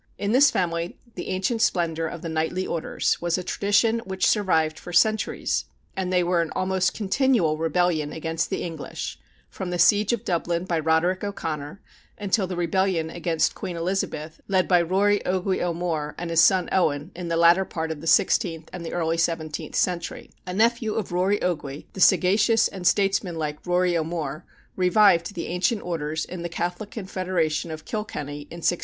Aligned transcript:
In 0.17 0.31
this 0.31 0.49
family 0.49 0.97
the 1.13 1.27
ancient 1.27 1.61
splendor 1.61 2.07
of 2.07 2.23
the 2.23 2.27
knightly 2.27 2.65
orders 2.65 3.21
was 3.21 3.37
a 3.37 3.43
tradition 3.43 3.99
which 3.99 4.25
survived 4.27 4.79
for 4.79 4.91
centuries, 4.91 5.65
and 5.95 6.11
they 6.11 6.23
were 6.23 6.41
in 6.41 6.49
almost 6.55 6.95
continual 6.95 7.55
rebellion 7.59 8.11
against 8.11 8.49
the 8.49 8.63
English, 8.63 9.19
from 9.47 9.69
the 9.69 9.77
siege 9.77 10.11
of 10.11 10.25
Dublin 10.25 10.65
by 10.65 10.79
Roderick 10.79 11.23
O'Connor 11.23 11.81
until 12.17 12.47
the 12.47 12.55
rebellion 12.55 13.11
against 13.11 13.53
Queen 13.53 13.77
Elizabeth, 13.77 14.41
led 14.47 14.67
by 14.67 14.81
Rory 14.81 15.23
Oge 15.23 15.59
O'More 15.59 16.15
and 16.17 16.31
his 16.31 16.41
son 16.41 16.67
Owen 16.71 17.11
in 17.15 17.27
the 17.27 17.37
latter 17.37 17.63
part 17.63 17.91
of 17.91 18.01
the 18.01 18.07
sixteenth 18.07 18.71
and 18.73 18.83
the 18.83 18.93
early 18.93 19.17
seventeenth 19.19 19.75
century. 19.75 20.31
A 20.47 20.53
nephew 20.55 20.95
of 20.95 21.11
Rory 21.11 21.39
Oge, 21.43 21.85
the 21.93 22.01
sagacious 22.01 22.67
and 22.67 22.87
statesmanlike 22.87 23.67
Rory 23.67 23.95
O'More, 23.95 24.45
revived 24.75 25.35
the 25.35 25.45
ancient 25.45 25.83
orders 25.83 26.25
in 26.25 26.41
the 26.41 26.49
Catholic 26.49 26.89
Confederation 26.89 27.69
of 27.69 27.85
Kilkenny 27.85 28.47
in 28.49 28.61
1642. 28.65 28.79